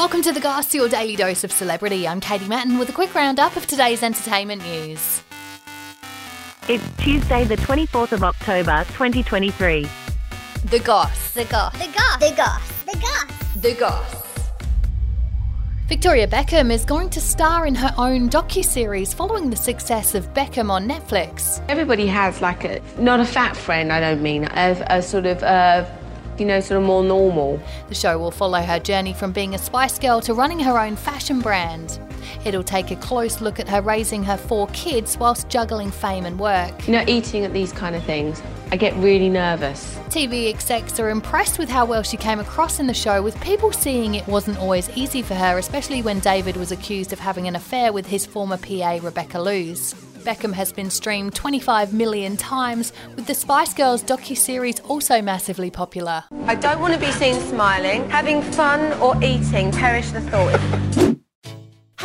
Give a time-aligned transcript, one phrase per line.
[0.00, 2.08] Welcome to The Goss, your daily dose of celebrity.
[2.08, 5.22] I'm Katie Mattin with a quick roundup of today's entertainment news.
[6.68, 9.86] It's Tuesday, the 24th of October, 2023.
[10.64, 11.34] The Goss.
[11.34, 11.76] The goss.
[11.76, 12.18] The goss.
[12.18, 12.84] The goss.
[12.86, 13.54] The goss.
[13.56, 14.40] The Goss.
[15.86, 20.70] Victoria Beckham is going to star in her own docu-series following the success of Beckham
[20.70, 21.62] on Netflix.
[21.68, 23.92] Everybody has like a not a fat friend.
[23.92, 25.84] I don't mean a, a sort of uh,
[26.40, 27.60] you know sort of more normal.
[27.88, 30.96] The show will follow her journey from being a Spice Girl to running her own
[30.96, 32.00] fashion brand.
[32.44, 36.38] It'll take a close look at her raising her four kids whilst juggling fame and
[36.38, 36.86] work.
[36.88, 39.96] You know, eating at these kind of things, I get really nervous.
[40.08, 43.72] TV execs are impressed with how well she came across in the show, with people
[43.72, 47.56] seeing it wasn't always easy for her, especially when David was accused of having an
[47.56, 49.94] affair with his former PA, Rebecca Loos.
[50.20, 56.24] Beckham has been streamed 25 million times, with the Spice Girls docu-series also massively popular.
[56.44, 59.72] I don't want to be seen smiling, having fun, or eating.
[59.72, 61.16] Perish the thought.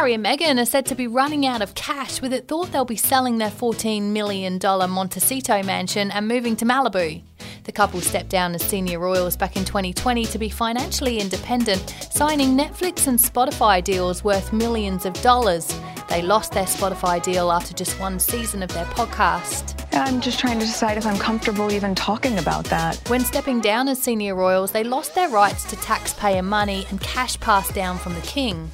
[0.00, 2.86] Harry and Meghan are said to be running out of cash, with it thought they'll
[2.86, 7.22] be selling their $14 million Montecito mansion and moving to Malibu.
[7.64, 12.56] The couple stepped down as senior royals back in 2020 to be financially independent, signing
[12.56, 15.70] Netflix and Spotify deals worth millions of dollars.
[16.08, 19.86] They lost their Spotify deal after just one season of their podcast.
[19.92, 22.96] I'm just trying to decide if I'm comfortable even talking about that.
[23.10, 27.38] When stepping down as senior royals, they lost their rights to taxpayer money and cash
[27.38, 28.70] passed down from the king.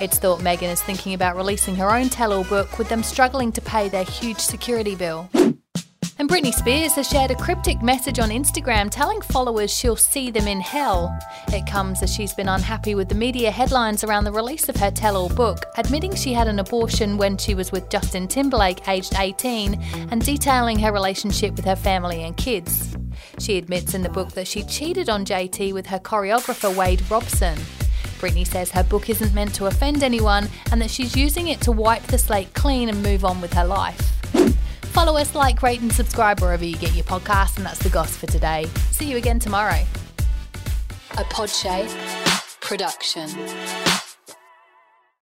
[0.00, 3.52] It's thought Meghan is thinking about releasing her own tell all book, with them struggling
[3.52, 5.28] to pay their huge security bill.
[6.18, 10.46] And Britney Spears has shared a cryptic message on Instagram telling followers she'll see them
[10.46, 11.12] in hell.
[11.48, 14.92] It comes as she's been unhappy with the media headlines around the release of her
[14.92, 19.14] tell all book, admitting she had an abortion when she was with Justin Timberlake, aged
[19.18, 22.96] 18, and detailing her relationship with her family and kids.
[23.40, 27.58] She admits in the book that she cheated on JT with her choreographer Wade Robson.
[28.22, 31.72] Britney says her book isn't meant to offend anyone and that she's using it to
[31.72, 34.00] wipe the slate clean and move on with her life.
[34.92, 38.16] Follow us, like, rate, and subscribe wherever you get your podcasts, and that's the goss
[38.16, 38.66] for today.
[38.92, 39.82] See you again tomorrow.
[41.18, 41.90] A Podshape
[42.60, 43.28] production.